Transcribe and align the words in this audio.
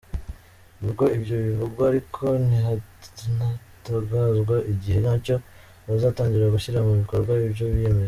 Nubwo 0.79 1.03
ibyo 1.17 1.35
bivugwa 1.45 1.81
ariko 1.91 2.23
ntihatangazwa 2.45 4.55
igihe 4.71 4.97
nyacyo 5.03 5.35
bazatangira 5.87 6.53
gushyira 6.55 6.79
mu 6.85 6.91
bikorwa 7.01 7.33
ibyo 7.49 7.65
biyemeje. 7.75 7.99